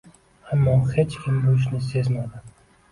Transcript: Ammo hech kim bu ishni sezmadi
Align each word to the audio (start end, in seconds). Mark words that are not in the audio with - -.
Ammo 0.53 0.73
hech 0.95 1.19
kim 1.27 1.39
bu 1.45 1.55
ishni 1.61 1.85
sezmadi 1.93 2.47